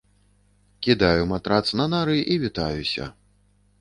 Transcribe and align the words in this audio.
Кідаю 0.87 1.27
матрац 1.33 1.67
на 1.81 1.85
нары 1.93 2.17
і 2.33 2.39
вітаюся. 2.45 3.11